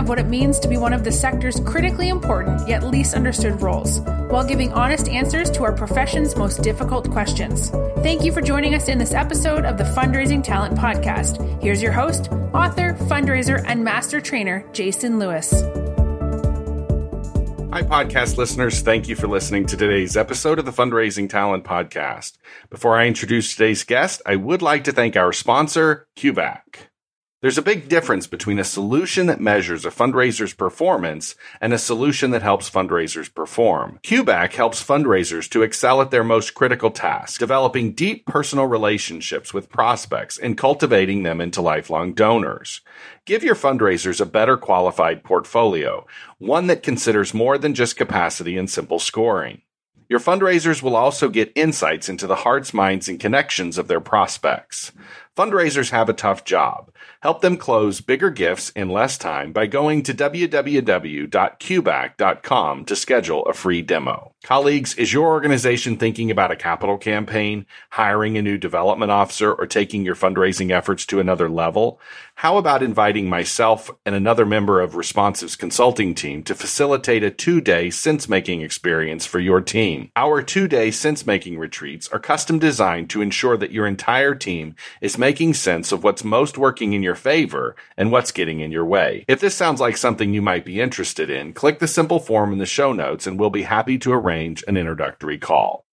[0.00, 3.60] of what it means to be one of the sector's critically important yet least understood
[3.60, 4.00] roles,
[4.30, 7.70] while giving honest answers to our profession's most difficult questions.
[8.02, 11.62] Thank you for joining us in this episode of the Fundraising Talent Podcast.
[11.62, 15.52] Here's your host, author, fundraiser, and master trainer, Jason Lewis.
[17.72, 18.80] Hi, podcast listeners.
[18.80, 22.38] Thank you for listening to today's episode of the Fundraising Talent Podcast.
[22.68, 26.89] Before I introduce today's guest, I would like to thank our sponsor, CueBack.
[27.42, 32.32] There's a big difference between a solution that measures a fundraiser's performance and a solution
[32.32, 33.98] that helps fundraisers perform.
[34.02, 39.70] CueBack helps fundraisers to excel at their most critical task, developing deep personal relationships with
[39.70, 42.82] prospects and cultivating them into lifelong donors.
[43.24, 48.68] Give your fundraisers a better qualified portfolio, one that considers more than just capacity and
[48.68, 49.62] simple scoring.
[50.10, 54.90] Your fundraisers will also get insights into the hearts, minds, and connections of their prospects.
[55.40, 56.92] Fundraisers have a tough job.
[57.22, 63.54] Help them close bigger gifts in less time by going to www.cueback.com to schedule a
[63.54, 64.34] free demo.
[64.42, 69.66] Colleagues, is your organization thinking about a capital campaign, hiring a new development officer, or
[69.66, 72.00] taking your fundraising efforts to another level?
[72.36, 77.60] How about inviting myself and another member of Responsive's consulting team to facilitate a two
[77.60, 80.10] day sense making experience for your team?
[80.16, 84.74] Our two day sense making retreats are custom designed to ensure that your entire team
[85.02, 88.84] is making sense of what's most working in your favor and what's getting in your
[88.84, 89.24] way.
[89.28, 92.58] If this sounds like something you might be interested in, click the simple form in
[92.58, 95.84] the show notes and we'll be happy to arrange an introductory call.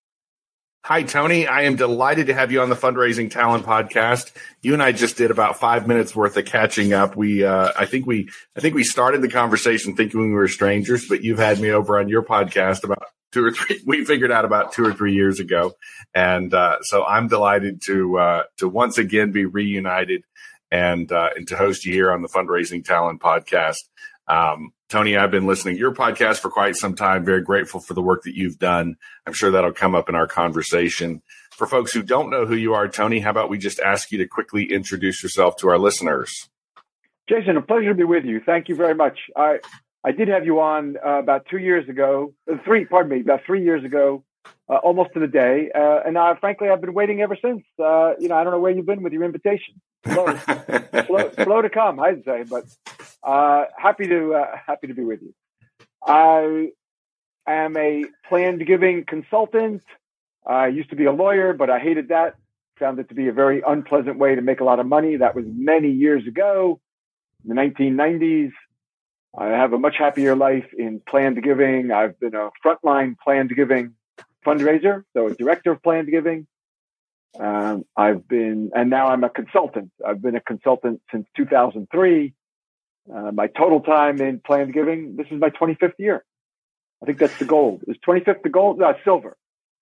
[0.84, 1.47] Hi, Tony.
[1.47, 4.31] I am delighted to have you on the Fundraising Talent Podcast.
[4.62, 7.18] You and I just did about five minutes worth of catching up.
[7.18, 11.06] We, uh, I think we, I think we started the conversation thinking we were strangers,
[11.08, 13.82] but you've had me over on your podcast about two or three.
[13.86, 15.74] We figured out about two or three years ago,
[16.14, 20.24] and uh, so I'm delighted to uh, to once again be reunited
[20.72, 23.78] and uh, and to host you here on the Fundraising Talent Podcast.
[24.28, 27.26] Um, Tony, I've been listening to your podcast for quite some time.
[27.26, 28.96] Very grateful for the work that you've done.
[29.26, 31.22] I'm sure that'll come up in our conversation.
[31.52, 34.18] For folks who don't know who you are, Tony, how about we just ask you
[34.20, 36.50] to quickly introduce yourself to our listeners?
[37.28, 38.42] Jason, a pleasure to be with you.
[38.46, 39.20] Thank you very much.
[39.36, 39.59] I
[40.07, 43.41] I did have you on uh, about two years ago, uh, three, pardon me, about
[43.45, 44.23] three years ago,
[44.69, 45.69] uh, almost to the day.
[45.75, 47.63] Uh, and I, frankly, I've been waiting ever since.
[47.78, 49.81] Uh, you know, I don't know where you've been with your invitation.
[50.06, 50.28] Slow,
[51.07, 52.63] slow, slow to come, I'd say, but
[53.22, 55.34] uh, happy to uh, happy to be with you.
[56.06, 56.69] I
[57.46, 59.81] am a planned giving consultant.
[60.46, 62.35] I used to be a lawyer, but I hated that.
[62.79, 65.17] Found it to be a very unpleasant way to make a lot of money.
[65.17, 66.79] That was many years ago,
[67.44, 68.53] in the 1990s.
[69.36, 71.92] I have a much happier life in planned giving.
[71.92, 73.94] I've been a frontline planned giving
[74.46, 76.48] fundraiser, so a director of planned giving.
[77.40, 79.92] Um, I've been, and now I'm a consultant.
[80.06, 82.34] I've been a consultant since 2003.
[83.14, 86.24] Uh, my total time in planned giving, this is my 25th year.
[87.02, 87.84] I think that's the gold.
[87.88, 88.80] Is 25th the gold?
[88.80, 89.38] No, silver.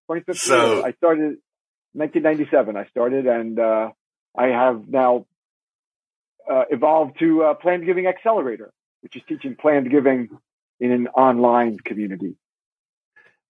[0.09, 0.85] 25th so, year.
[0.85, 1.37] I started
[1.93, 2.75] 1997.
[2.75, 3.91] I started, and uh,
[4.37, 5.25] I have now
[6.49, 8.73] uh, evolved to uh, Planned Giving Accelerator,
[9.05, 10.29] which is teaching planned giving
[10.79, 12.35] in an online community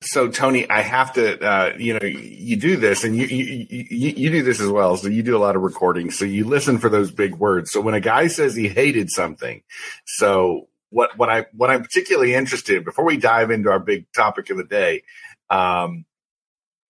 [0.01, 4.09] so Tony, I have to, uh, you know, you do this and you, you, you,
[4.09, 4.97] you, do this as well.
[4.97, 6.11] So you do a lot of recording.
[6.11, 7.71] So you listen for those big words.
[7.71, 9.63] So when a guy says he hated something,
[10.05, 14.11] so what, what I, what I'm particularly interested in before we dive into our big
[14.11, 15.03] topic of the day,
[15.49, 16.05] um,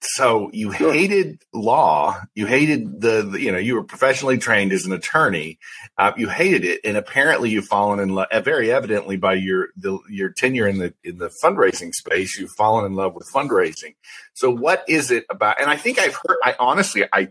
[0.07, 0.93] so you sure.
[0.93, 5.59] hated law, you hated the, the, you know, you were professionally trained as an attorney,
[5.97, 8.27] uh, you hated it, and apparently you've fallen in love.
[8.43, 12.85] Very evidently, by your the, your tenure in the in the fundraising space, you've fallen
[12.85, 13.95] in love with fundraising.
[14.33, 15.59] So, what is it about?
[15.59, 16.37] And I think I've heard.
[16.43, 17.29] I honestly, I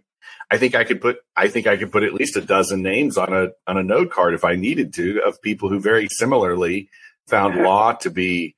[0.50, 3.16] I think I could put I think I could put at least a dozen names
[3.16, 6.88] on a on a note card if I needed to of people who very similarly
[7.26, 8.54] found law to be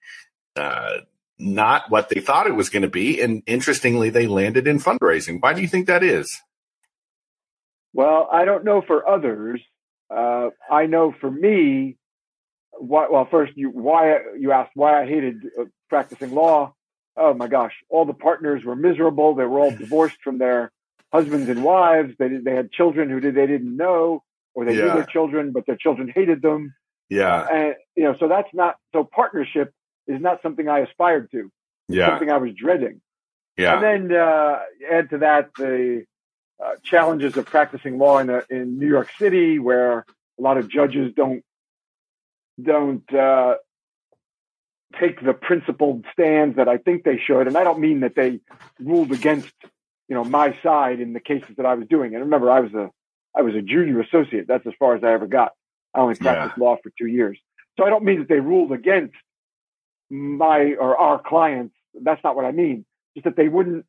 [0.57, 0.99] uh,
[1.39, 3.21] not what they thought it was going to be.
[3.21, 5.41] And interestingly, they landed in fundraising.
[5.41, 6.41] Why do you think that is?
[7.93, 9.61] Well, I don't know for others.
[10.15, 11.97] Uh, I know for me,
[12.79, 16.75] why, well, first you why you asked why I hated uh, practicing law.
[17.17, 19.35] Oh my gosh, all the partners were miserable.
[19.35, 20.71] They were all divorced from their
[21.13, 22.13] husbands and wives.
[22.19, 24.23] They they had children who did, they didn't know,
[24.55, 24.85] or they yeah.
[24.85, 26.75] knew their children, but their children hated them.
[27.09, 27.47] Yeah.
[27.51, 29.73] And, you know, so that's not, so partnership
[30.07, 31.51] is not something I aspired to.
[31.89, 32.11] Yeah.
[32.11, 33.01] Something I was dreading.
[33.57, 33.75] Yeah.
[33.75, 34.59] And then uh,
[34.91, 36.05] add to that the
[36.63, 40.05] uh, challenges of practicing law in, a, in New York City, where
[40.39, 41.43] a lot of judges don't
[42.63, 43.57] don't uh,
[44.99, 47.47] take the principled stands that I think they should.
[47.47, 48.41] And I don't mean that they
[48.79, 49.53] ruled against
[50.09, 52.15] you know my side in the cases that I was doing.
[52.15, 52.91] And remember, I was a
[53.37, 54.47] I was a junior associate.
[54.49, 55.53] That's as far as I ever got.
[55.95, 56.65] I only practiced yeah.
[56.65, 57.39] law for two years,
[57.79, 59.15] so I don't mean that they ruled against
[60.11, 61.75] my or our clients.
[61.95, 62.85] That's not what I mean.
[63.15, 63.87] Just that they wouldn't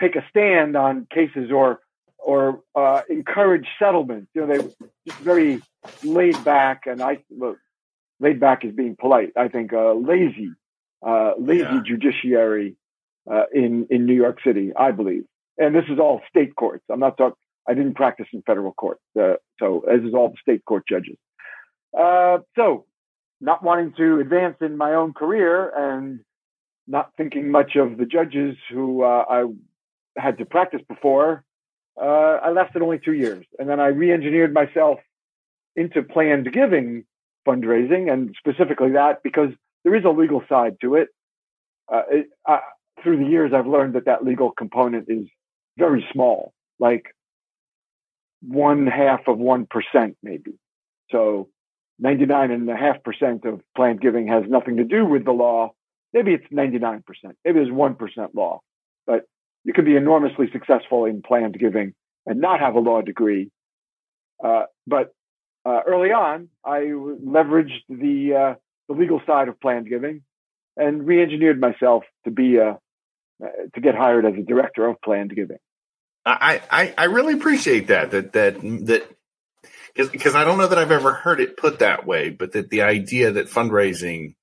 [0.00, 1.80] take a stand on cases or
[2.18, 4.28] or uh, encourage settlement.
[4.34, 4.72] You know, they were
[5.06, 5.60] just very
[6.04, 7.58] laid back, and I look,
[8.20, 9.32] laid back is being polite.
[9.36, 10.52] I think uh, lazy,
[11.06, 11.80] uh, lazy yeah.
[11.84, 12.76] judiciary
[13.30, 15.24] uh, in in New York City, I believe.
[15.58, 16.84] And this is all state courts.
[16.90, 17.36] I'm not talking.
[17.68, 21.16] I didn't practice in federal court, uh, so this is all the state court judges.
[21.96, 22.86] Uh, so,
[23.42, 26.20] not wanting to advance in my own career and
[26.86, 29.44] not thinking much of the judges who uh, I
[30.16, 31.44] had to practice before,
[32.00, 32.04] uh,
[32.42, 35.00] I lasted only two years, and then I re-engineered myself
[35.76, 37.04] into planned giving
[37.46, 39.50] fundraising, and specifically that because
[39.84, 41.08] there is a legal side to it.
[41.92, 42.26] Uh, it
[43.02, 45.26] through the years, I've learned that that legal component is
[45.76, 47.06] very small, like
[48.40, 50.52] one half of one percent, maybe.
[51.10, 51.48] So,
[51.98, 55.72] ninety-nine and a half percent of planned giving has nothing to do with the law.
[56.12, 57.36] Maybe it's ninety-nine percent.
[57.44, 58.60] Maybe it's one percent law,
[59.06, 59.22] but
[59.64, 61.94] you can be enormously successful in planned giving
[62.26, 63.50] and not have a law degree.
[64.42, 65.14] Uh, but
[65.64, 68.54] uh, early on, I leveraged the uh,
[68.88, 70.22] the legal side of planned giving
[70.76, 72.78] and re-engineered myself to be a
[73.42, 75.58] uh, to get hired as a director of planned giving.
[76.24, 79.10] I, I, I really appreciate that that that that
[79.94, 82.82] because I don't know that I've ever heard it put that way, but that the
[82.82, 84.34] idea that fundraising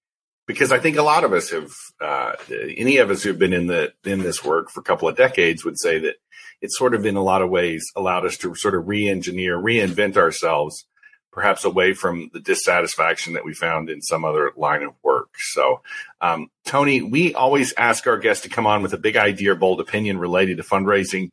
[0.50, 3.68] because I think a lot of us have, uh, any of us who've been in
[3.68, 6.16] the in this work for a couple of decades would say that
[6.60, 10.18] it's sort of in a lot of ways allowed us to sort of re-engineer, reinvent
[10.18, 10.86] ourselves,
[11.32, 15.30] perhaps away from the dissatisfaction that we found in some other line of work.
[15.38, 15.82] So,
[16.20, 19.56] um, Tony, we always ask our guests to come on with a big idea or
[19.56, 21.30] bold opinion related to fundraising.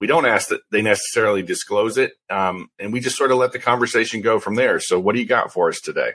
[0.00, 3.52] We don't ask that they necessarily disclose it, um, and we just sort of let
[3.52, 4.78] the conversation go from there.
[4.78, 6.12] So, what do you got for us today?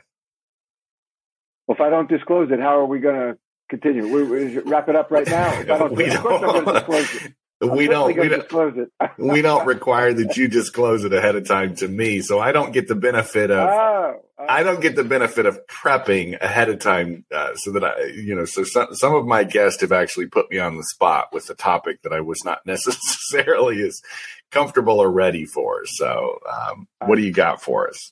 [1.67, 3.37] Well, if I don't disclose it, how are we going to
[3.69, 4.07] continue?
[4.07, 5.51] We, we wrap it up right now.
[5.53, 6.65] If I don't, we don't.
[6.65, 7.33] disclose it.
[7.61, 8.89] We don't we don't, disclose it.
[9.17, 12.73] we don't require that you disclose it ahead of time to me, so I don't
[12.73, 14.45] get the benefit of oh, oh.
[14.49, 18.35] I don't get the benefit of prepping ahead of time, uh, so that I you
[18.35, 21.49] know so some some of my guests have actually put me on the spot with
[21.51, 24.01] a topic that I was not necessarily as
[24.49, 25.85] comfortable or ready for.
[25.85, 28.11] So, um, what do you got for us?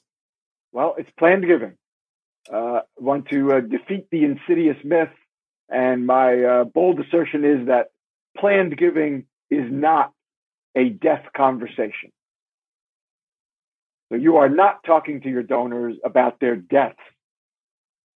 [0.71, 1.75] Well, it's planned giving
[2.51, 5.09] uh, want to uh, defeat the insidious myth.
[5.69, 7.87] And my uh, bold assertion is that
[8.37, 10.13] planned giving is not
[10.75, 12.11] a death conversation.
[14.09, 16.97] So you are not talking to your donors about their deaths.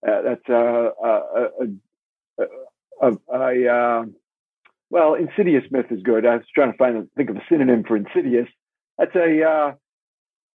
[0.07, 1.67] Uh, that's a, a,
[3.01, 4.05] a, a,
[4.89, 6.25] well, insidious myth is good.
[6.25, 8.47] I was trying to find think of a synonym for insidious.
[8.97, 9.71] That's a uh,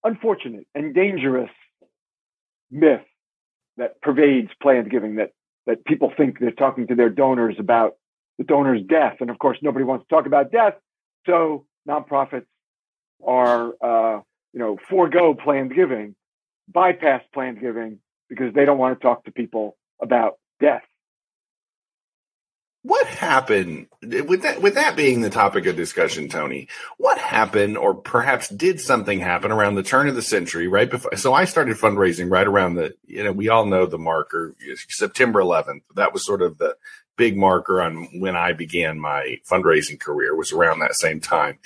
[0.04, 1.50] unfortunate and dangerous
[2.70, 3.02] myth
[3.76, 5.30] that pervades planned giving that
[5.66, 7.94] that people think they're talking to their donors about
[8.38, 10.74] the donor's death, and of course nobody wants to talk about death,
[11.26, 12.46] so nonprofits
[13.24, 14.20] are uh,
[14.52, 16.14] you know forego planned giving,
[16.68, 20.82] bypass planned giving because they don't want to talk to people about death
[22.86, 27.94] what happened with that with that being the topic of discussion tony what happened or
[27.94, 31.76] perhaps did something happen around the turn of the century right before so i started
[31.76, 34.54] fundraising right around the you know we all know the marker
[34.88, 36.76] september 11th that was sort of the
[37.16, 41.58] big marker on when i began my fundraising career was around that same time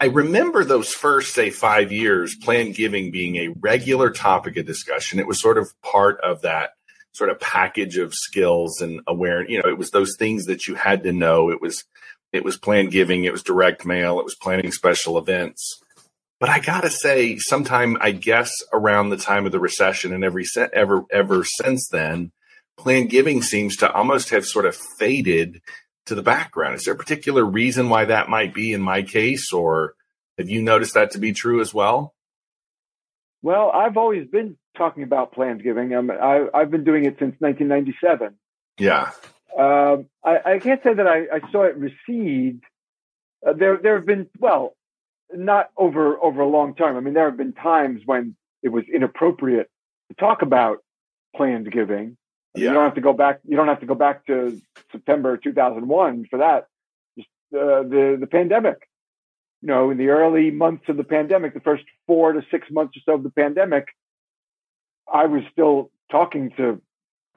[0.00, 5.20] I remember those first, say, five years, planned giving being a regular topic of discussion.
[5.20, 6.70] It was sort of part of that
[7.18, 9.50] sort of package of skills and awareness.
[9.50, 11.50] You know, it was those things that you had to know.
[11.50, 11.84] It was
[12.32, 15.80] it was planned giving, it was direct mail, it was planning special events.
[16.38, 20.46] But I gotta say, sometime I guess around the time of the recession and every
[20.72, 22.30] ever ever since then,
[22.78, 25.60] planned giving seems to almost have sort of faded
[26.06, 26.76] to the background.
[26.76, 29.94] Is there a particular reason why that might be in my case, or
[30.38, 32.14] have you noticed that to be true as well?
[33.42, 35.94] Well, I've always been talking about planned giving.
[35.94, 38.34] Um, I, have been doing it since 1997.
[38.78, 39.10] Yeah.
[39.58, 42.60] Um, I, I, can't say that I, I saw it recede.
[43.46, 44.76] Uh, there, there have been well,
[45.32, 46.96] not over over a long time.
[46.96, 49.68] I mean, there have been times when it was inappropriate
[50.08, 50.78] to talk about
[51.36, 52.16] planned giving.
[52.54, 52.68] Yeah.
[52.68, 53.40] You don't have to go back.
[53.46, 56.66] You don't have to go back to September 2001 for that.
[57.16, 58.88] Just uh, the the pandemic.
[59.62, 62.96] You know, in the early months of the pandemic, the first four to six months
[62.96, 63.86] or so of the pandemic,
[65.12, 66.80] I was still talking to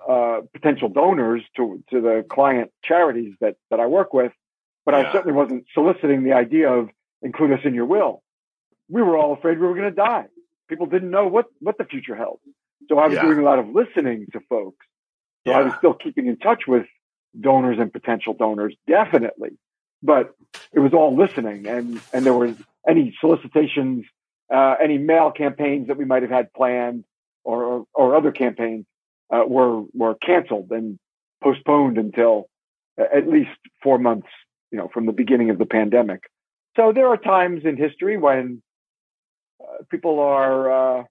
[0.08, 4.32] uh, potential donors to to the client charities that that I work with,
[4.86, 5.10] but Yeah.
[5.10, 6.90] I certainly wasn't soliciting the idea of
[7.22, 8.24] include us in your will.
[8.90, 10.26] We were all afraid we were going to die.
[10.68, 12.40] People didn't know what what the future held,
[12.90, 13.22] so I was Yeah.
[13.24, 14.86] doing a lot of listening to folks.
[15.46, 16.86] So I was still keeping in touch with
[17.40, 19.58] donors and potential donors, definitely,
[20.04, 20.36] but
[20.72, 22.56] it was all listening, and and there was
[22.88, 24.06] any solicitations,
[24.54, 27.06] uh, any mail campaigns that we might have had planned,
[27.44, 28.86] or or, other campaigns
[29.34, 31.00] uh, were were canceled and
[31.44, 32.48] postponed until
[33.00, 33.50] uh, at least
[33.82, 34.28] four months,
[34.72, 36.22] you know, from the beginning of the pandemic.
[36.76, 38.62] So there are times in history when
[39.62, 41.04] uh, people are uh,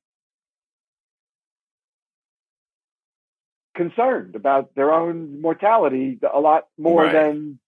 [3.77, 7.13] concerned about their own mortality a lot more Right.
[7.13, 7.59] than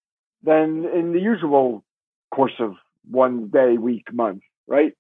[0.43, 1.85] than in the usual
[2.35, 2.75] course of
[3.11, 4.93] one day, week, month, right?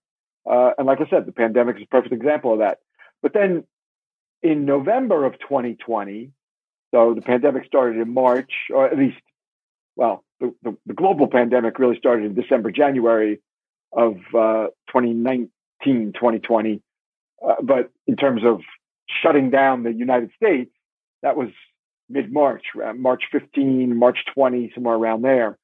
[0.49, 2.79] Uh, and like I said, the pandemic is a perfect example of that.
[3.23, 3.65] But then
[4.43, 6.33] in November of 2020,
[6.93, 9.21] so the pandemic started in March, or at least,
[9.97, 13.41] well, the, the, the global pandemic really started in December, January
[13.93, 15.51] of uh, 2019,
[15.85, 16.83] 2020.
[17.45, 18.61] Uh, but in terms of
[19.23, 20.71] shutting down the United States,
[21.23, 21.49] that was
[22.09, 22.65] mid March,
[22.97, 25.59] March 15, March 20, somewhere around there.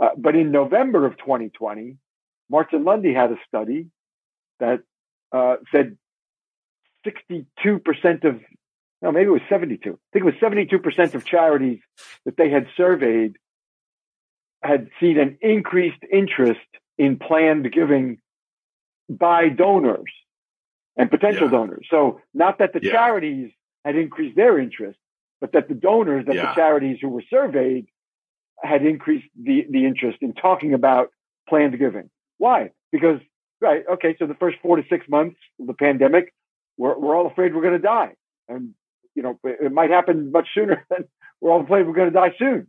[0.00, 1.96] Uh, but in November of 2020,
[2.50, 3.86] Marts & Lundy had a study
[4.60, 4.80] that
[5.32, 5.96] uh, said
[7.06, 8.40] 62% of,
[9.02, 9.90] no, maybe it was 72.
[9.90, 11.80] I think it was 72% of charities
[12.24, 13.36] that they had surveyed
[14.62, 16.60] had seen an increased interest
[16.98, 18.18] in planned giving
[19.08, 20.10] by donors
[20.96, 21.50] and potential Yeah.
[21.58, 21.86] donors.
[21.90, 22.92] So not that the Yeah.
[22.92, 23.52] charities
[23.84, 24.98] had increased their interest,
[25.40, 26.46] but that the donors, that Yeah.
[26.46, 27.86] the charities who were surveyed
[28.62, 31.10] had increased the, the interest in talking about
[31.48, 32.10] planned giving.
[32.38, 32.72] Why?
[32.90, 33.20] Because,
[33.60, 36.32] right, okay, so the first four to six months of the pandemic,
[36.76, 38.14] we're, we're all afraid we're going to die.
[38.48, 38.74] And,
[39.14, 41.04] you know, it, might happen much sooner than
[41.40, 42.68] we're all afraid we're going to die soon.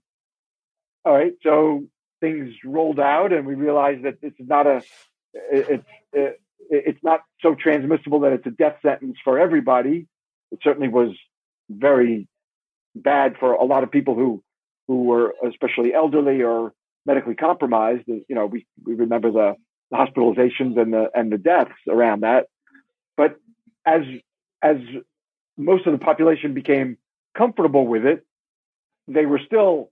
[1.05, 1.85] All right, so
[2.19, 4.81] things rolled out and we realized that this is not a,
[5.33, 10.07] it, it, it's not so transmissible that it's a death sentence for everybody.
[10.51, 11.11] It certainly was
[11.69, 12.27] very
[12.95, 14.43] bad for a lot of people who
[14.87, 16.73] who were especially elderly or
[17.05, 18.03] medically compromised.
[18.07, 19.55] You know, we, we remember the,
[19.91, 22.47] the hospitalizations and the and the deaths around that.
[23.15, 23.37] But
[23.87, 24.01] as
[24.61, 24.77] as
[25.57, 26.97] most of the population became
[27.35, 28.25] comfortable with it,
[29.07, 29.91] they were still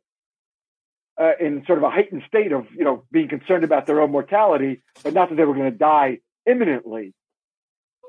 [1.19, 4.11] uh, in sort of a heightened state of you know being concerned about their own
[4.11, 7.13] mortality, but not that they were going to die imminently.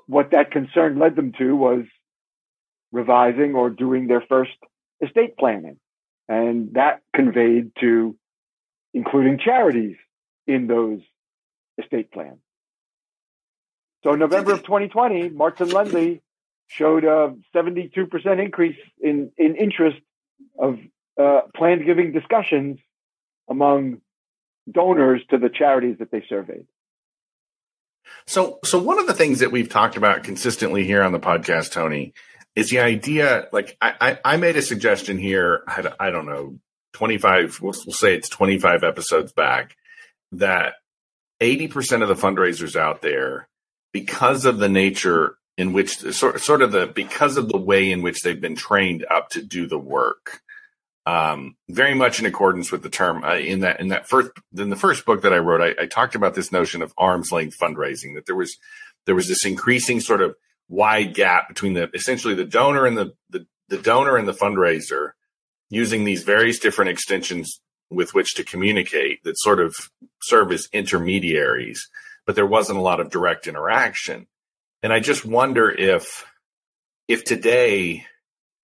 [0.06, 1.84] What that concern led them to was
[2.92, 4.52] revising or doing their first
[5.02, 5.78] estate planning.
[6.28, 8.16] And that conveyed to
[8.94, 9.96] including charities
[10.46, 11.00] in those
[11.78, 12.38] estate plans.
[14.06, 16.22] So November of 2020, Marts & Lundy
[16.68, 19.98] showed a 72% increase in, in interest
[20.56, 20.78] of
[21.20, 22.78] uh, planned giving discussions
[23.50, 23.96] among
[24.70, 26.68] donors to the charities that they surveyed.
[28.28, 31.72] So, so one of the things that we've talked about consistently here on the podcast,
[31.72, 32.14] Tony,
[32.54, 33.48] is the idea.
[33.50, 35.64] Like, I, I, I made a suggestion here.
[35.66, 36.60] I, I don't know,
[36.92, 37.58] twenty five.
[37.60, 39.76] We'll, we'll say it's twenty five episodes back.
[40.30, 40.74] That
[41.40, 43.48] eighty percent of the fundraisers out there,
[43.92, 48.02] because of the nature in which sort sort of the because of the way in
[48.02, 50.42] which they've been trained up to do the work,
[51.06, 54.70] um, very much in accordance with the term uh, in that in that first in
[54.70, 57.56] the first book that I wrote, I, I talked about this notion of arm's length
[57.58, 58.14] fundraising.
[58.14, 58.56] That there was
[59.06, 60.34] there was this increasing sort of
[60.68, 65.12] wide gap between the essentially the donor and the the, the donor and the fundraiser
[65.70, 69.74] using these various different extensions with which to communicate that sort of
[70.22, 71.88] serve as intermediaries,
[72.26, 74.26] but there wasn't a lot of direct interaction.
[74.82, 76.26] And I just wonder if
[77.08, 78.04] if today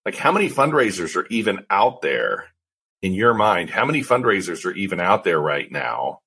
[0.04, 2.46] like how many fundraisers are even out there
[3.00, 6.20] in your mind how many fundraisers are even out there right now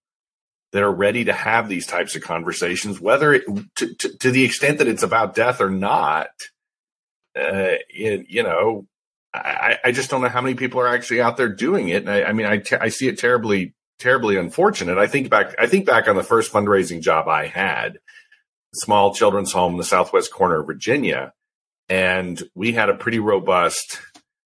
[0.71, 3.43] that are ready to have these types of conversations whether it
[3.75, 6.29] to, to, to the extent that it's about death or not
[7.37, 8.85] uh, you know
[9.33, 12.09] I, I just don't know how many people are actually out there doing it and
[12.09, 14.97] i, I mean I, te- I see it terribly terribly unfortunate.
[14.97, 17.99] I think back i think back on the first fundraising job i had
[18.73, 21.33] small children's home in the southwest corner of virginia
[21.87, 23.99] and we had a pretty robust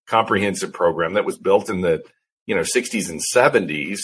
[0.07, 2.03] comprehensive program that was built in the
[2.45, 3.99] you know 60s and 70s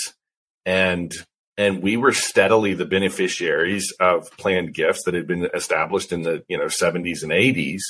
[0.65, 1.13] and
[1.57, 6.43] and we were steadily the beneficiaries of planned gifts that had been established in the
[6.47, 7.81] you know 70s and 80s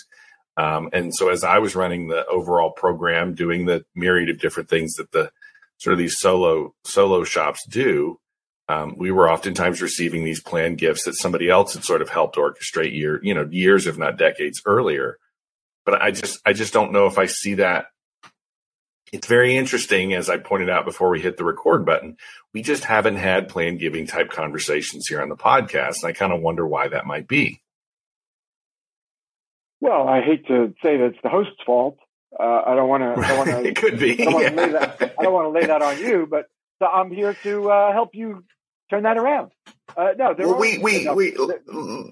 [0.58, 4.70] Um, and so as I was running the overall program, doing the myriad of different
[4.70, 5.32] things that the
[5.86, 8.20] sort of these solo solo shops do,
[8.68, 12.38] um, we were oftentimes receiving these planned gifts that somebody else had sort of helped
[12.38, 15.20] orchestrate year, you know, years if not decades earlier.
[15.86, 17.86] But I just I just don't know if I see that.
[19.13, 22.18] It's very interesting, as I pointed out before we hit the record button.
[22.51, 26.34] We just haven't had planned giving type conversations here on the podcast, and I kind
[26.34, 27.62] of wonder why that might be.
[29.80, 32.00] Well, I hate to say that it's the host's fault.
[32.38, 33.63] Uh, I don't want to.
[33.65, 34.22] it could be.
[34.22, 35.15] I don't want to lay that.
[35.20, 36.48] I don't want to lay that on you, but
[36.80, 38.44] so I'm here to uh, help you
[38.89, 39.51] turn that around.
[39.96, 41.36] Uh, no, well, we we we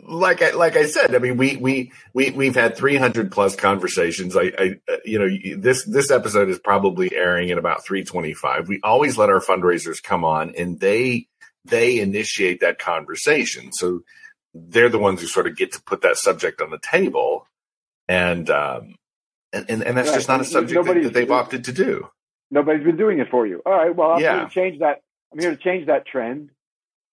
[0.07, 1.15] like I like I said.
[1.15, 4.37] I mean, we we we we've had 300 plus conversations.
[4.37, 8.69] I, I you know this this episode is probably airing at about 325.
[8.69, 11.27] We always let our fundraisers come on, and they
[11.65, 13.73] they initiate that conversation.
[13.73, 14.01] So
[14.53, 17.47] they're the ones who sort of get to put that subject on the table,
[18.07, 18.95] and um,
[19.53, 20.15] and and, and that's right.
[20.15, 22.09] just not a subject that, that they've opted to do.
[22.51, 23.61] Nobody's been doing it for you.
[23.65, 23.95] All right.
[23.95, 24.35] Well, I'm yeah.
[24.35, 25.01] here to change that.
[25.31, 26.51] I'm here to change that trend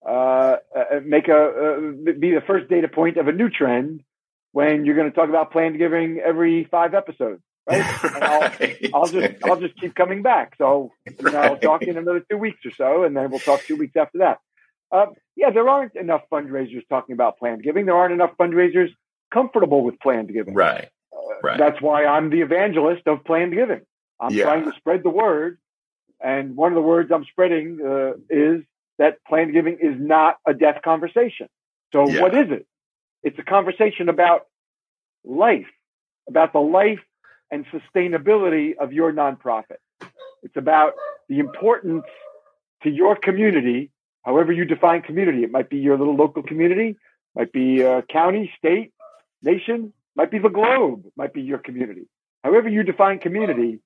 [0.06, 4.02] uh, uh, make a uh, be the first data point of a new trend
[4.52, 8.02] when you're going to talk about planned giving every five episodes, right?
[8.04, 8.90] right.
[8.94, 10.54] I'll, I'll, just I'll just keep coming back.
[10.56, 13.62] So you know, I'll talk in another two weeks or so, and then we'll talk
[13.62, 14.38] two weeks after that.
[14.90, 15.06] Uh,
[15.37, 17.87] yeah, there aren't enough fundraisers talking about planned giving.
[17.87, 18.88] There aren't enough fundraisers
[19.32, 20.54] comfortable with planned giving.
[20.54, 20.88] Right.
[21.42, 21.59] Uh, right.
[21.59, 23.80] That's why I'm the evangelist of planned giving.
[24.20, 24.44] I'm yeah.
[24.44, 25.59] trying to spread the word,
[26.20, 28.62] and one of the words I'm spreading uh, is
[28.99, 31.49] that planned giving is not a death conversation.
[31.92, 32.20] So yeah.
[32.20, 32.66] what is it?
[33.23, 34.42] It's a conversation about
[35.25, 35.66] life,
[36.28, 37.00] about the life
[37.50, 39.78] and sustainability of your nonprofit.
[40.42, 40.92] It's about
[41.28, 42.04] the importance
[42.82, 43.90] to your community,
[44.23, 45.44] however you define community.
[45.44, 46.97] It might be your little local community,
[47.35, 48.92] might be a county, state,
[49.42, 52.07] nation, might be the globe, might be your community.
[52.43, 53.81] However you define community,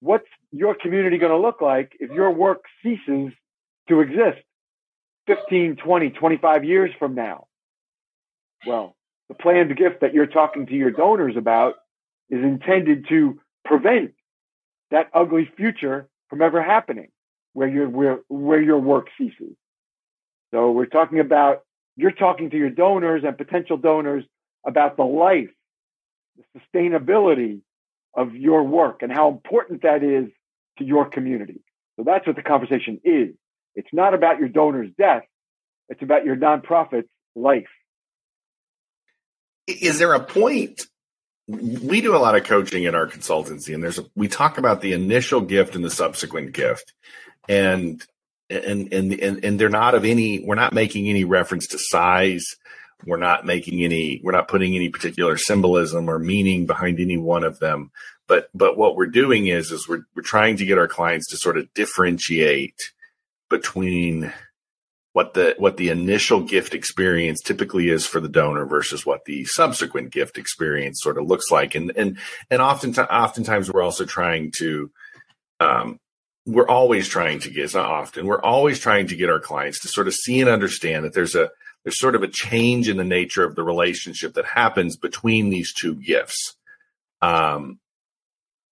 [0.00, 3.32] what's your community going to look like if your work ceases
[3.88, 4.42] to exist
[5.26, 7.46] 15, 20, 25 years from now.
[8.66, 8.96] Well,
[9.28, 11.74] the planned gift that you're talking to your donors about
[12.30, 14.12] is intended to prevent
[14.90, 17.08] that ugly future from ever happening
[17.52, 19.56] where your where, where your work ceases.
[20.52, 21.60] So we're talking about
[21.96, 24.24] you're talking to your donors and potential donors
[24.66, 25.50] about the life,
[26.36, 27.60] the sustainability
[28.14, 30.28] of your work and how important that is
[30.78, 31.60] to your community.
[31.96, 33.34] So that's what the conversation is.
[33.74, 35.24] It's not about your donor's death.
[35.88, 37.68] It's about your nonprofit's life.
[39.66, 40.86] Is there a point?
[41.46, 44.80] We do a lot of coaching in our consultancy, and there's a, we talk about
[44.80, 46.94] the initial gift and the subsequent gift,
[47.48, 48.02] and
[48.48, 50.42] and and and and they're not of any.
[50.42, 52.56] We're not making any reference to size.
[53.06, 54.20] We're not making any.
[54.22, 57.90] We're not putting any particular symbolism or meaning behind any one of them.
[58.26, 61.36] But but what we're doing is is we're we're trying to get our clients to
[61.36, 62.92] sort of differentiate
[63.50, 64.32] between
[65.14, 69.44] what the what the initial gift experience typically is for the donor versus what the
[69.44, 72.18] subsequent gift experience sort of looks like and and
[72.50, 74.90] and often oftentimes we're also trying to
[75.60, 76.00] um,
[76.46, 79.80] we're always trying to get it's not often we're always trying to get our clients
[79.80, 81.48] to sort of see and understand that there's a
[81.84, 85.72] there's sort of a change in the nature of the relationship that happens between these
[85.72, 86.56] two gifts
[87.22, 87.78] um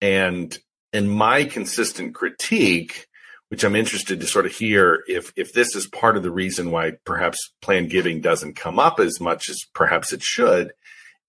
[0.01, 0.57] and
[0.91, 3.07] in my consistent critique
[3.53, 6.71] which I'm interested to sort of hear if if this is part of the reason
[6.71, 10.73] why perhaps planned giving doesn't come up as much as perhaps it should,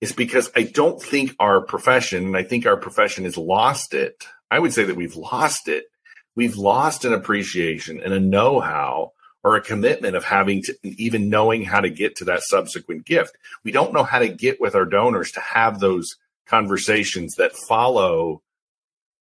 [0.01, 4.25] is because I don't think our profession, and I think our profession has lost it.
[4.51, 5.85] I would say that we've lost it.
[6.35, 9.13] We've lost an appreciation and a know-how
[9.45, 13.37] or a commitment of having to even knowing how to get to that subsequent gift.
[13.63, 18.43] We don't know how to get with our donors to have those conversations that follow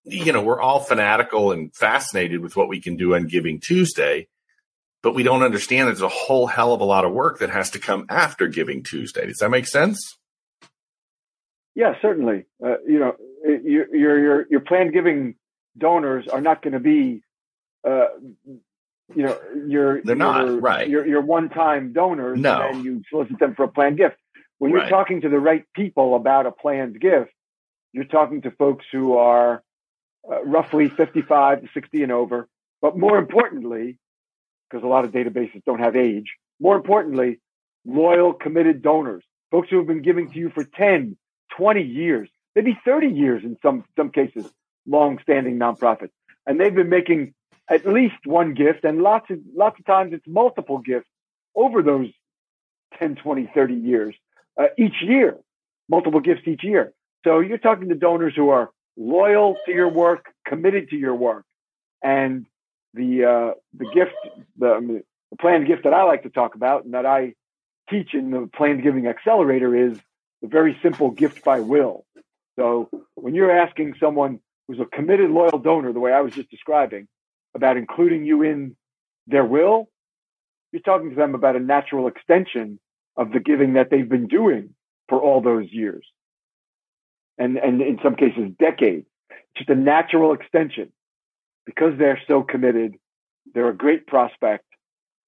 [0.05, 4.27] you know, we're all fanatical and fascinated with what we can do on Giving Tuesday,
[5.01, 7.71] but we don't understand there's a whole hell of a lot of work that has
[7.71, 9.25] to come after Giving Tuesday.
[9.25, 10.17] Does that make sense?
[11.75, 12.45] Yeah, certainly.
[12.63, 15.35] Uh, you know, your, your your planned giving
[15.77, 17.23] donors are not going to be,
[17.87, 18.07] uh,
[19.15, 19.37] you know,
[19.67, 20.87] your they're not your, right.
[20.87, 22.61] Your your one time donors, no.
[22.61, 24.15] and you solicit them for a planned gift.
[24.59, 24.89] When you're right.
[24.89, 27.31] talking to the right people about a planned gift,
[27.91, 29.63] you're talking to folks who are
[30.29, 32.47] uh, roughly 55 to 60 and over.
[32.81, 33.97] But more importantly,
[34.69, 37.39] because a lot of databases don't have age, more importantly,
[37.85, 41.17] loyal, committed donors, folks who have been giving to you for 10,
[41.57, 44.45] 20 years, maybe 30 years in some, some cases,
[44.87, 46.11] long standing nonprofits.
[46.45, 47.33] And they've been making
[47.69, 51.07] at least one gift and lots of, lots of times it's multiple gifts
[51.55, 52.09] over those
[52.99, 54.15] 10, 20, 30 years
[54.59, 55.37] uh, each year.
[55.89, 56.93] multiple gifts each year.
[57.23, 61.45] So you're talking to donors who are loyal to your work, committed to your work,
[62.03, 62.45] and
[62.93, 64.13] the uh, the gift,
[64.57, 67.33] the, the planned gift that I like to talk about and that I
[67.89, 69.97] teach in the planned giving accelerator is
[70.41, 72.05] the very simple gift by will.
[72.57, 76.49] So when you're asking someone who's a committed loyal donor, the way I was just
[76.49, 77.07] describing,
[77.55, 78.75] about including you in
[79.27, 79.89] their will,
[80.71, 82.79] you're talking to them about a natural extension
[83.15, 84.73] of the giving that they've been doing
[85.07, 86.05] for all those years.
[87.37, 89.05] And, and in some cases, decades.
[89.29, 90.91] It's Just a natural extension.
[91.65, 92.95] Because they're so committed,
[93.53, 94.65] they're a great prospect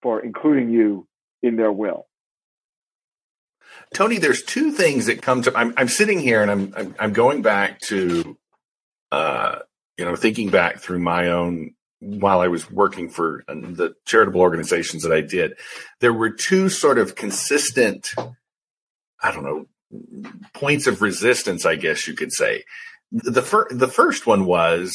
[0.02, 1.08] for including you
[1.42, 2.08] in their will.
[3.94, 5.58] Tony, there's two things that come to.
[5.58, 8.38] I'm, I'm sitting here and I'm, I'm, I'm going back to,
[9.12, 9.60] uh,
[9.98, 11.75] you know, thinking back through my own
[12.06, 15.58] while I was working for the charitable organizations that I did.
[16.00, 18.12] There were two sort of consistent,
[19.22, 19.66] I don't know,
[20.54, 22.64] points of resistance, I guess you could say.
[23.12, 24.94] The first, the first one was,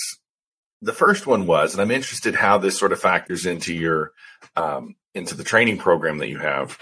[0.82, 4.12] the first one was, and I'm interested how this sort of factors into your,
[4.56, 6.78] um, into the training program that you have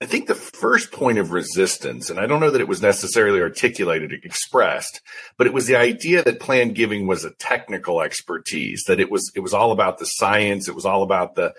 [0.00, 3.40] I think the first point of resistance, and I don't know that it was necessarily
[3.40, 5.00] articulated, expressed,
[5.36, 9.32] but it was the idea that planned giving was a technical expertise, that it was,
[9.34, 10.68] it was all about the science.
[10.68, 11.52] It was all about the,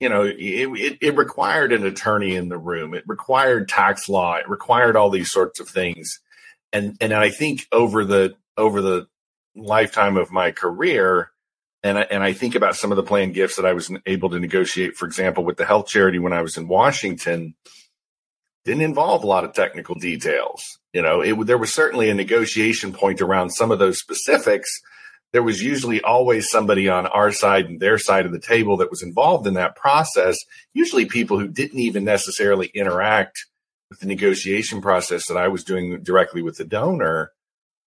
[0.00, 2.94] you know, it, it, required an attorney in the room.
[2.94, 4.36] It required tax law.
[4.36, 6.20] It required all these sorts of things.
[6.72, 9.08] And, and I think over the, over the
[9.54, 11.32] lifetime of my career,
[11.88, 14.30] and I, and I think about some of the planned gifts that I was able
[14.30, 17.54] to negotiate, for example, with the health charity when I was in Washington,
[18.64, 20.62] didn't involve a lot of technical details.
[20.92, 24.68] You know, it, there was certainly a negotiation point around some of those specifics.
[25.32, 28.90] There was usually always somebody on our side and their side of the table that
[28.90, 30.36] was involved in that process.
[30.74, 33.38] Usually people who didn't even necessarily interact
[33.90, 37.32] with the negotiation process that I was doing directly with the donor.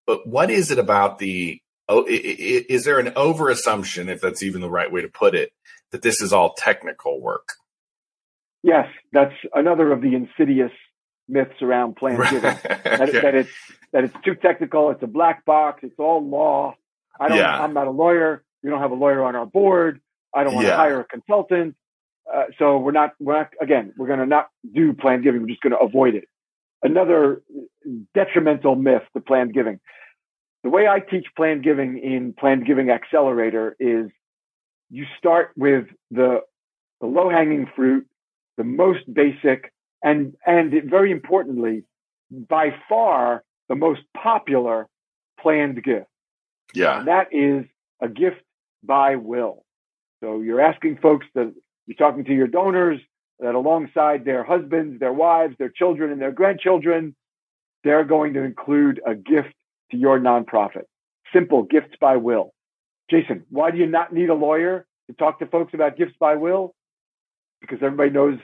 [0.07, 1.61] But what is it about the
[2.08, 5.51] is there an over assumption, if that's even the right way to put it,
[5.91, 7.49] that this is all technical work?
[8.63, 10.71] Yes, that's another of the insidious
[11.27, 12.45] myths around planned giving.
[12.45, 12.80] okay.
[12.84, 13.51] that, that, it's
[13.93, 14.91] that it's too technical.
[14.91, 15.80] It's a black box.
[15.84, 16.75] It's all law.
[17.19, 17.38] I don't.
[17.38, 17.62] Yeah.
[17.62, 18.43] I'm not a lawyer.
[18.63, 20.01] We don't have a lawyer on our board.
[20.34, 20.73] I don't want yeah.
[20.73, 21.75] to hire a consultant.
[22.32, 23.13] Uh, so we're not.
[23.19, 23.49] We're not.
[23.60, 25.41] Again, we're going to not do planned giving.
[25.41, 26.25] We're just going to avoid it.
[26.84, 27.41] Another
[28.13, 29.80] detrimental myth: to planned giving
[30.63, 34.12] the way I teach planned giving in planned giving accelerator is
[34.89, 36.41] you start with the,
[37.00, 38.08] the low hanging fruit,
[38.58, 41.84] the most basic, and, and very importantly,
[42.30, 44.88] by far the most popular
[45.39, 46.08] planned gift.
[46.74, 47.00] Yeah.
[47.00, 47.65] And that is
[48.02, 48.41] a gift
[48.84, 49.63] by will.
[50.21, 51.54] So you're asking folks that
[51.88, 53.00] you're talking to your donors
[53.39, 57.15] that alongside their husbands, their wives, their children, and their grandchildren,
[57.84, 59.56] they're going to include a gift
[59.91, 60.84] to your nonprofit.
[61.34, 62.54] Simple gifts by will.
[63.10, 66.36] Jason, why do you not need a lawyer to talk to folks about gifts by
[66.36, 66.73] will?
[67.60, 68.39] Because everybody knows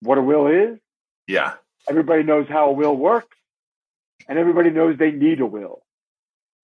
[0.00, 0.78] what a will is.
[1.26, 1.54] Yeah.
[1.88, 3.36] Everybody knows how a will works.
[4.28, 5.82] And everybody knows they need a will.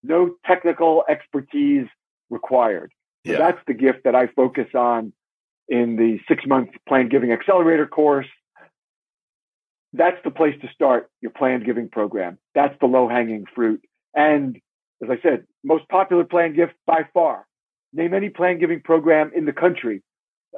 [0.03, 1.87] No technical expertise
[2.31, 2.93] required.
[3.27, 3.39] So yeah.
[3.39, 5.13] that's the gift that I focus on
[5.69, 8.29] in the six month plan giving accelerator course
[9.97, 12.39] that's the place to start your planned giving program.
[12.55, 13.83] That's the low hanging fruit.
[14.15, 14.57] And
[15.03, 17.47] as I said, most popular planned gift by far.
[17.93, 20.03] Name any planned giving program in the country.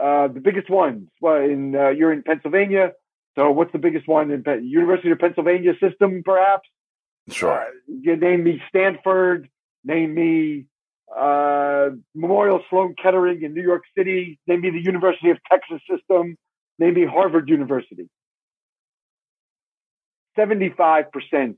[0.01, 1.09] Uh, the biggest ones.
[1.21, 2.93] Well, in uh, you're in Pennsylvania,
[3.35, 6.69] so what's the biggest one in Pe- University of Pennsylvania system, perhaps?
[7.31, 7.53] Sure.
[7.53, 9.49] Uh, you name me Stanford.
[9.85, 10.67] Name me
[11.17, 14.39] uh, Memorial Sloan Kettering in New York City.
[14.47, 16.37] Name me the University of Texas system.
[16.79, 18.09] Name me Harvard University.
[20.39, 21.57] 75%,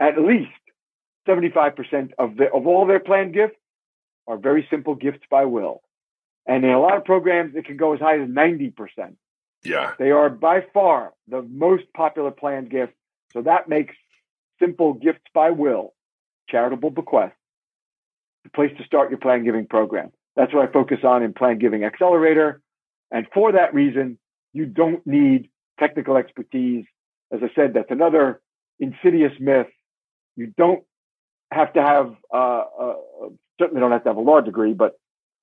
[0.00, 0.50] at least
[1.28, 3.56] 75% of, the, of all their planned gifts
[4.26, 5.82] are very simple gifts by will.
[6.46, 8.72] And in a lot of programs, it can go as high as 90%.
[9.64, 9.92] Yeah.
[9.98, 12.94] They are by far the most popular planned gift.
[13.32, 13.94] So that makes
[14.60, 15.94] simple gifts by will,
[16.48, 17.34] charitable bequest,
[18.44, 20.10] the place to start your plan giving program.
[20.34, 22.60] That's what I focus on in Plan Giving Accelerator.
[23.10, 24.18] And for that reason,
[24.52, 26.86] you don't need technical expertise
[27.32, 28.40] as I said, that's another
[28.78, 29.68] insidious myth.
[30.36, 30.84] You don't
[31.50, 32.94] have to have, uh, uh,
[33.58, 34.92] certainly don't have to have a law degree, but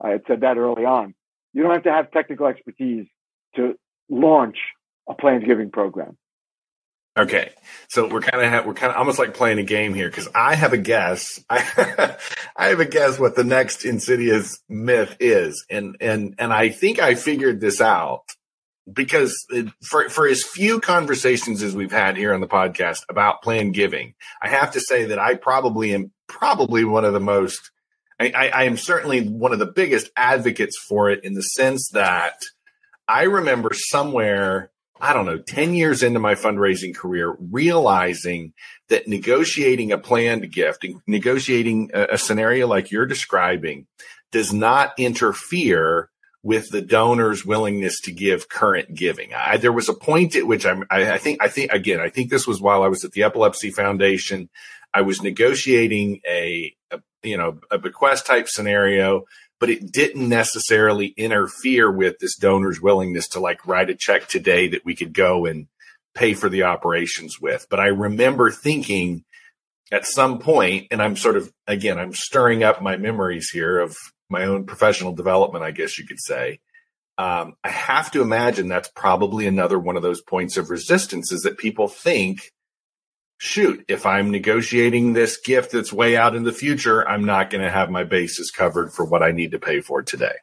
[0.02, 1.13] I had said that early on.
[1.54, 3.08] You don't have to have technical expertise
[3.56, 3.73] to
[4.10, 4.58] launch
[5.10, 6.17] a planned giving program.
[7.17, 7.52] Okay,
[7.89, 10.56] so we're kind of we're kind of almost like playing a game here because I
[10.56, 11.43] have a guess.
[11.49, 12.15] I,
[12.56, 16.99] I have a guess what the next insidious myth is, and and and I think
[16.99, 18.23] I figured this out
[18.92, 23.42] because uh, for for as few conversations as we've had here on the podcast about
[23.42, 27.72] planned giving, I have to say that I probably am probably one of the most.
[28.20, 31.89] I, I, I am certainly one of the biggest advocates for it in the sense
[31.94, 32.36] that
[33.08, 38.54] I remember somewhere I don't know, 10 years into my fundraising career, realizing
[38.89, 43.88] that negotiating a planned gift, negotiating a, a, scenario like you're describing,
[44.32, 46.10] does not interfere
[46.41, 49.34] with the donor's willingness to give current giving.
[49.34, 52.10] I, there was a point at which I'm, I, I think, I think, again, I
[52.10, 54.49] think this was while I was at the Epilepsy Foundation.
[54.93, 59.25] I was negotiating a, a you know, a bequest type scenario,
[59.60, 64.69] but it didn't necessarily interfere with this donor's willingness to like write a check today
[64.69, 65.67] that we could go and
[66.15, 67.67] pay for the operations with.
[67.69, 69.25] But I remember thinking
[69.91, 73.97] at some point, and I'm sort of, again, I'm stirring up my memories here of
[74.30, 76.60] my own professional development, I guess you could say.
[77.18, 81.42] Um, I have to imagine that's probably another one of those points of resistance is
[81.42, 82.52] that people think,
[83.39, 87.63] shoot, if I'm negotiating this gift that's way out in the future, I'm not going
[87.63, 90.36] to have my bases covered for what I need to pay for today.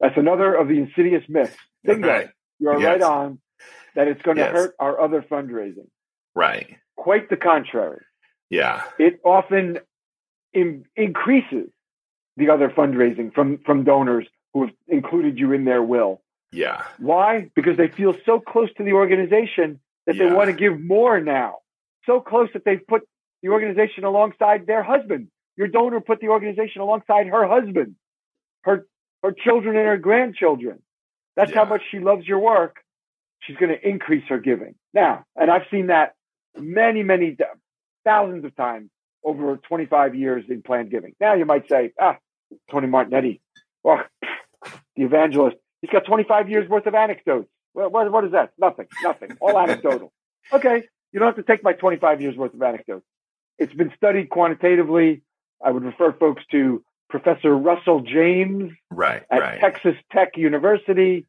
[0.00, 1.56] That's another of the insidious myths.
[1.84, 2.08] Bingo.
[2.08, 2.28] Right.
[2.58, 2.86] You're yes.
[2.86, 3.38] right on
[3.94, 4.52] that it's going to yes.
[4.52, 5.88] hurt our other fundraising.
[6.34, 6.76] Right.
[6.96, 8.02] Quite the contrary.
[8.50, 8.82] Yeah.
[8.98, 9.78] It often
[10.52, 11.70] in, increases
[12.36, 16.20] the other fundraising from from donors who have included you in their will.
[16.52, 16.82] Yeah.
[16.98, 17.50] Why?
[17.54, 20.28] Because they feel so close to the organization that yeah.
[20.28, 21.58] they want to give more now.
[22.06, 23.02] So close that they've put
[23.42, 25.28] the organization alongside their husband.
[25.56, 27.96] Your donor put the organization alongside her husband,
[28.62, 28.86] her
[29.22, 30.82] her children and her grandchildren.
[31.36, 31.58] That's yeah.
[31.58, 32.76] how much she loves your work.
[33.40, 34.74] She's going to increase her giving.
[34.92, 36.14] Now, and I've seen that
[36.56, 37.36] many, many
[38.04, 38.90] thousands of times
[39.24, 41.14] over 25 years in planned giving.
[41.20, 42.16] Now you might say, ah,
[42.70, 43.40] Tony Martignetti,
[43.82, 44.02] well,
[44.96, 47.48] the evangelist, he's got 25 years worth of anecdotes.
[47.74, 48.52] Well, what, what is that?
[48.58, 50.12] Nothing, nothing, all anecdotal.
[50.52, 53.04] Okay, you don't have to take my 25 years worth of anecdotes.
[53.58, 55.22] It's been studied quantitatively.
[55.62, 59.60] I would refer folks to Professor Russell James right, at right.
[59.60, 61.26] Texas Tech University.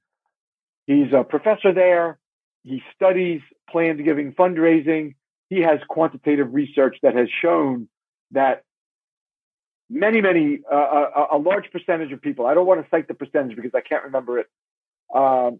[0.88, 2.19] He's a professor there.
[2.63, 5.15] He studies planned giving fundraising.
[5.52, 7.90] He has quantitative research that has shown
[8.32, 8.64] that
[9.90, 13.14] many, many, uh, a, a, large percentage of people, I don't want to cite the
[13.14, 14.48] percentage because I can't remember it,
[15.14, 15.60] um,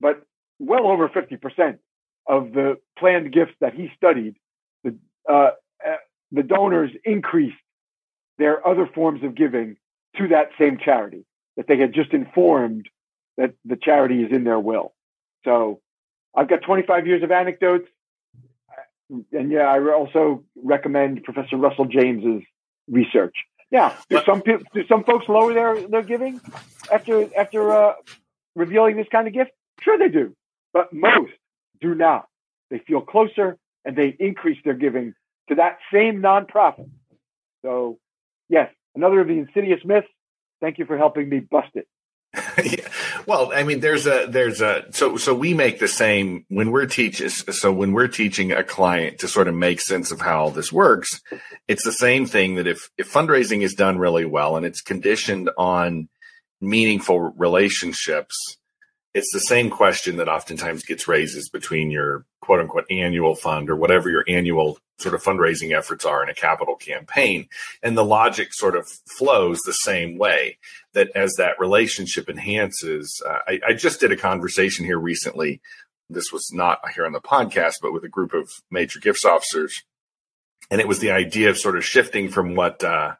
[0.00, 0.22] but
[0.58, 1.78] well over 50%
[2.26, 4.36] of the planned gifts that he studied,
[4.82, 4.96] the,
[5.30, 5.50] uh,
[5.86, 5.96] uh,
[6.32, 7.56] the donors increased
[8.38, 9.76] their other forms of giving
[10.16, 11.26] to that same charity
[11.58, 12.88] that they had just informed
[13.36, 14.94] that the charity is in their will.
[15.44, 15.82] So
[16.34, 17.88] I've got 25 years of anecdotes.
[19.10, 22.42] And yeah, I also recommend Professor Russell James's
[22.88, 23.34] research.
[23.70, 26.40] Yeah, do some people, do some folks lower their, their giving
[26.90, 27.92] after after uh,
[28.54, 29.50] revealing this kind of gift?
[29.82, 30.34] Sure, they do,
[30.72, 31.32] but most
[31.80, 32.28] do not.
[32.70, 35.14] They feel closer and they increase their giving
[35.48, 36.88] to that same nonprofit.
[37.62, 37.98] So,
[38.48, 40.06] yes, another of the insidious myths.
[40.60, 41.86] Thank you for helping me bust it.
[43.28, 46.86] Well, I mean, there's a there's a so so we make the same when we're
[46.86, 47.28] teaching.
[47.28, 50.72] So when we're teaching a client to sort of make sense of how all this
[50.72, 51.20] works,
[51.68, 55.50] it's the same thing that if if fundraising is done really well and it's conditioned
[55.58, 56.08] on
[56.62, 58.34] meaningful relationships,
[59.14, 63.70] it's the same question that oftentimes gets raised is between your quote unquote annual fund
[63.70, 67.48] or whatever your annual sort of fundraising efforts are in a capital campaign.
[67.82, 70.58] And the logic sort of flows the same way
[70.92, 73.22] that as that relationship enhances.
[73.26, 75.60] Uh, I, I just did a conversation here recently.
[76.10, 79.82] This was not here on the podcast, but with a group of major gifts officers.
[80.70, 83.14] And it was the idea of sort of shifting from what uh,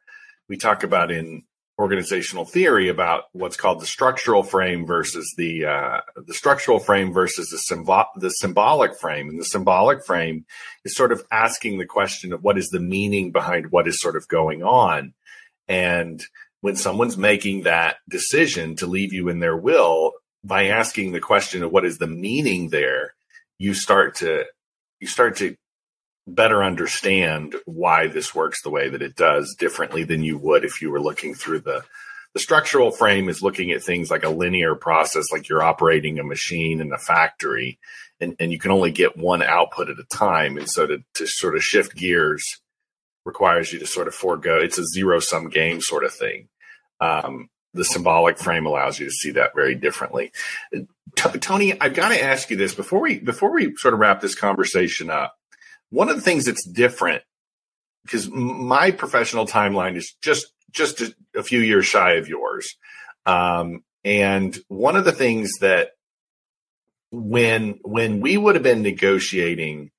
[0.48, 1.44] we talk about in
[1.78, 7.48] organizational theory about what's called the structural frame versus the uh, the structural frame versus
[7.50, 9.28] the symbol the symbolic frame.
[9.28, 10.44] And the symbolic frame
[10.84, 14.16] is sort of asking the question of what is the meaning behind what is sort
[14.16, 15.14] of going on.
[15.68, 16.24] And
[16.60, 20.12] when someone's making that decision to leave you in their will
[20.42, 23.14] by asking the question of what is the meaning there
[23.58, 24.44] you start to
[25.00, 25.56] you start to
[26.34, 30.82] better understand why this works the way that it does differently than you would if
[30.82, 31.82] you were looking through the
[32.34, 36.24] the structural frame is looking at things like a linear process like you're operating a
[36.24, 37.78] machine in a factory
[38.20, 40.56] and, and you can only get one output at a time.
[40.56, 42.44] And so to, to sort of shift gears
[43.24, 46.48] requires you to sort of forego it's a zero sum game sort of thing.
[47.00, 50.32] Um, the symbolic frame allows you to see that very differently.
[50.72, 52.74] T- tony i've got to ask you this.
[52.74, 55.34] Before we before we sort of wrap this conversation up
[55.90, 57.22] one of the things that's different
[58.04, 62.76] because my professional timeline is just just a, a few years shy of yours.
[63.26, 65.90] Um, and one of the things that
[67.10, 69.90] when when we would have been negotiating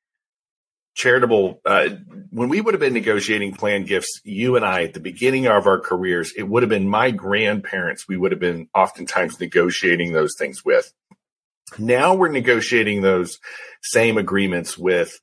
[0.95, 1.89] charitable uh,
[2.29, 5.65] when we would have been negotiating planned gifts you and i at the beginning of
[5.65, 10.35] our careers it would have been my grandparents we would have been oftentimes negotiating those
[10.37, 10.93] things with
[11.77, 13.39] now we're negotiating those
[13.81, 15.19] same agreements with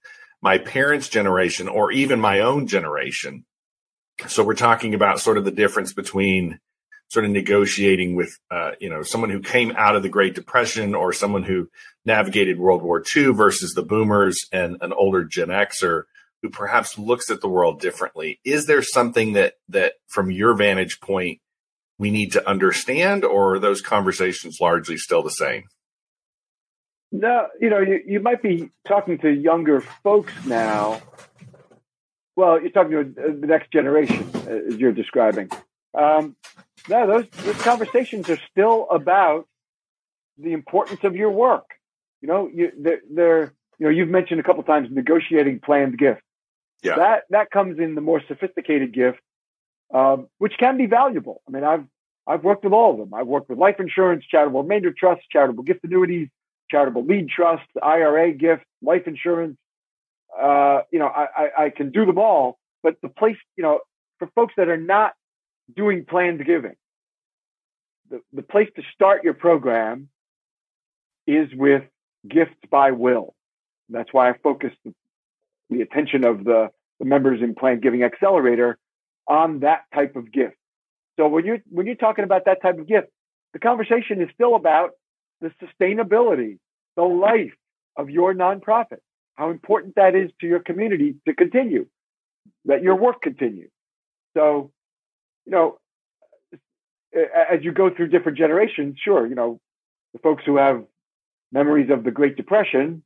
[0.47, 3.45] my parents generation or even my own generation
[4.29, 6.59] so we're talking about sort of the difference between
[7.09, 10.95] sort of negotiating with, uh, you know, someone who came out of the Great Depression
[10.95, 11.69] or someone who
[12.05, 16.05] navigated World War II versus the boomers and an older Gen Xer
[16.43, 18.41] who perhaps looks at the world differently.
[18.45, 21.41] Is there something that, that from your vantage point,
[21.99, 25.65] we need to understand or are those conversations largely still the same?
[27.21, 31.01] No, you know, you, you might be talking to younger folks now.
[32.35, 35.49] Well, you're talking to the next generation, as you're describing.
[35.95, 36.37] Um,
[36.89, 39.49] no, those, those conversations are still about
[40.37, 41.71] the importance of your work.
[42.21, 46.23] You know, you, they're, they're you know, you've mentioned a couple times negotiating planned gifts.
[46.83, 46.97] Yeah.
[46.97, 49.21] That that comes in the more sophisticated gift,
[49.93, 51.41] um, which can be valuable.
[51.49, 51.85] I mean, I've
[52.27, 53.15] I've worked with all of them.
[53.15, 56.29] I've worked with life insurance, charitable remainder trusts, charitable gift annuities,
[56.71, 59.57] charitable lead trust, IRA gift, life insurance.
[60.39, 63.81] Uh, you know, I, I, I can do them all, but the place, you know,
[64.19, 65.13] for folks that are not
[65.75, 66.75] doing planned giving.
[68.11, 70.09] The, the place to start your program
[71.27, 71.83] is with
[72.29, 73.35] gifts by will.
[73.89, 74.95] That's why I focus the,
[75.71, 78.79] the attention of the, the members in Planned Giving Accelerator
[79.27, 80.57] on that type of gift.
[81.19, 83.09] So when you're when you're talking about that type of gift,
[83.53, 84.91] the conversation is still about
[85.41, 86.59] the sustainability,
[86.97, 87.55] the life
[87.97, 89.01] of your nonprofit,
[89.35, 91.87] how important that is to your community to continue,
[92.65, 93.69] that your work continue.
[94.37, 94.73] So
[95.47, 95.79] you know,
[97.15, 99.61] as you go through different generations, sure, you know,
[100.13, 100.85] the folks who have
[101.53, 103.03] memories of the Great Depression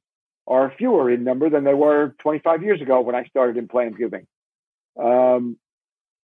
[0.47, 3.97] are fewer in number than they were 25 years ago when I started in planned
[3.97, 4.27] giving.
[4.99, 5.59] Um,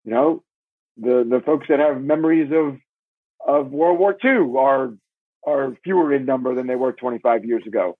[0.04, 0.44] you know,
[0.98, 2.78] the the folks that have memories of
[3.46, 4.94] of World War II are
[5.45, 7.97] are fewer in number than they were 25 years ago.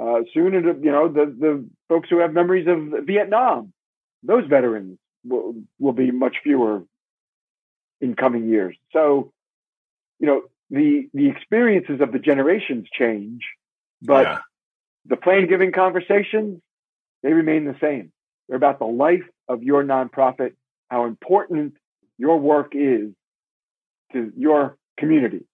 [0.00, 3.72] Uh, soon, you know, the the folks who have memories of Vietnam,
[4.22, 6.84] those veterans will, will be much fewer
[8.00, 8.76] in coming years.
[8.92, 9.32] So,
[10.18, 13.42] you know, the the experiences of the generations change,
[14.02, 14.38] but yeah.
[15.06, 16.60] the planned giving conversations
[17.22, 18.12] they remain the same.
[18.48, 20.52] They're about the life of your nonprofit,
[20.88, 21.74] how important
[22.18, 23.10] your work is
[24.12, 25.44] to your community,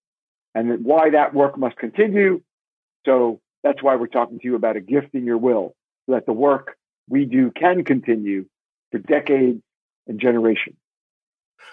[0.54, 2.42] and why that work must continue.
[3.06, 5.74] So that's why we're talking to you about a gift in your will,
[6.06, 6.76] so that the work
[7.08, 8.46] we do can continue
[8.90, 9.62] for decades
[10.06, 10.76] and generations.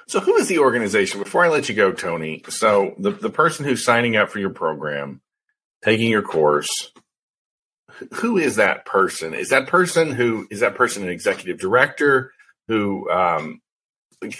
[0.08, 1.22] So, who is the organization?
[1.22, 2.44] Before I let you go, Tony.
[2.50, 5.22] So, the the person who's signing up for your program,
[5.84, 6.92] taking your course,
[8.16, 9.34] who is that person?
[9.34, 12.32] Is that person who is that person an executive director?
[12.68, 13.62] Who um,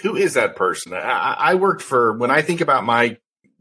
[0.02, 0.92] who is that person?
[0.92, 3.18] I, I worked for when I think about my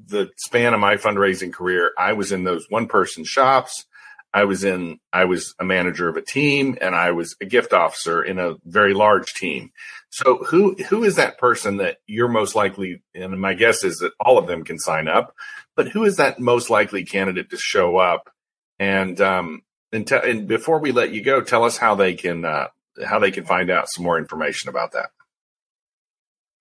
[0.08, 3.86] the span of my fundraising career, I was in those one person shops.
[4.32, 7.74] I was in, I was a manager of a team and I was a gift
[7.74, 9.72] officer in a very large team.
[10.12, 14.14] So who, who is that person that you're most likely, and my guess is that
[14.20, 15.36] all of them can sign up,
[15.76, 18.30] but who is that most likely candidate to show up?
[18.78, 22.46] And, um, and, te- and before we let you go, tell us how they can,
[22.46, 22.68] uh,
[23.04, 25.10] how they can find out some more information about that.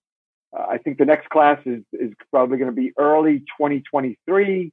[0.56, 4.72] Uh, I think the next class is, is probably going to be early 2023.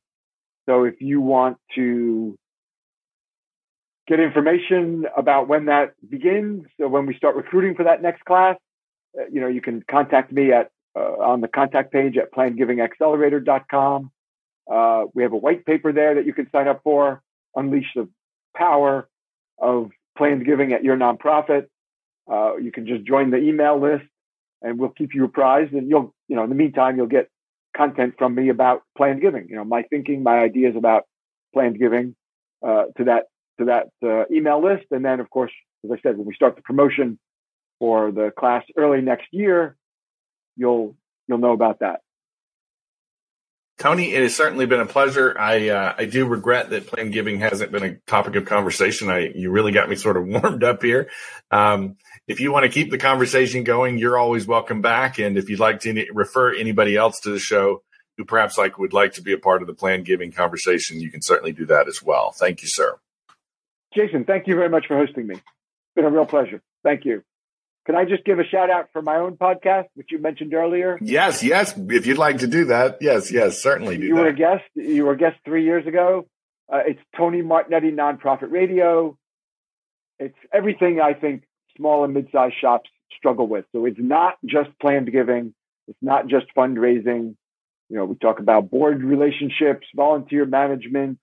[0.67, 2.38] So if you want to
[4.08, 6.66] get information about when that begins.
[6.80, 8.57] So when we start recruiting for that next class,
[9.18, 14.11] uh, you know, you can contact me at uh, on the contact page at plannedgivingaccelerator.com.
[14.72, 17.22] Uh, we have a white paper there that you can sign up for.
[17.55, 18.07] Unleash the
[18.55, 19.07] power
[19.57, 21.68] of planned giving at your nonprofit.
[22.32, 24.05] Uh, you can just join the email list,
[24.61, 25.74] and we'll keep you apprised.
[25.74, 27.30] And you'll, you know, in the meantime, you'll get
[27.76, 29.47] content from me about planned giving.
[29.49, 31.03] You know, my thinking, my ideas about
[31.53, 32.15] planned giving
[32.65, 33.26] uh, to that
[33.59, 34.86] to that uh, email list.
[34.91, 35.51] And then, of course,
[35.84, 37.19] as I said, when we start the promotion
[37.80, 39.76] for the class early next year,
[40.55, 40.95] you'll
[41.28, 42.01] you'll know about that.
[43.80, 45.36] Tony, it has certainly been a pleasure.
[45.38, 49.09] I uh, I do regret that plan giving hasn't been a topic of conversation.
[49.09, 51.09] I you really got me sort of warmed up here.
[51.51, 51.97] Um,
[52.28, 55.19] if you want to keep the conversation going, you're always welcome back.
[55.19, 57.84] And if you'd like to refer anybody else to the show
[58.17, 61.11] who perhaps like would like to be a part of the plan giving conversation, you
[61.11, 62.32] can certainly do that as well.
[62.32, 62.97] Thank you, sir.
[63.93, 65.36] Jason, thank you very much for hosting me.
[65.36, 65.43] It's
[65.95, 66.61] been a real pleasure.
[66.84, 67.24] Thank you.
[67.86, 70.98] Can I just give a shout out for my own podcast, which you mentioned earlier?
[71.02, 71.74] Yes, yes.
[71.78, 74.22] If you'd like to do that, yes, yes, certainly do you that.
[74.22, 74.64] were a guest.
[74.76, 76.26] You were a guest three years ago.
[76.72, 79.18] Uh, it's Tony Martignetti Nonprofit Radio.
[80.18, 81.44] It's everything I think
[81.76, 83.66] small and mid-sized shops struggle with.
[83.74, 85.54] So it's not just planned giving.
[85.90, 87.36] It's not just fundraising.
[87.90, 91.20] You know, we talk about board relationships, volunteer management,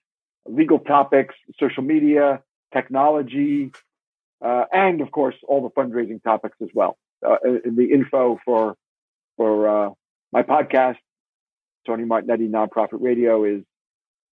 [0.46, 2.42] legal topics, social media,
[2.72, 3.72] technology,
[4.44, 6.96] uh, and of course all the fundraising topics as well.
[7.26, 8.76] Uh, the info for
[9.36, 9.90] for uh,
[10.32, 10.96] my podcast,
[11.86, 13.62] Tony Martignetti Nonprofit Radio, is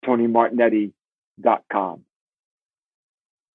[0.06, 2.04] tonymartignetti.com.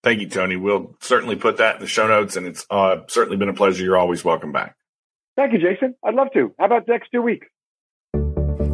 [0.03, 0.57] Thank you, Tony.
[0.57, 3.85] We'll certainly put that in the show notes, and it's uh, certainly been a pleasure.
[3.85, 4.77] You're always welcome back.
[5.37, 5.95] Thank you, Jason.
[6.05, 6.55] I'd love to.
[6.59, 7.47] How about next two weeks?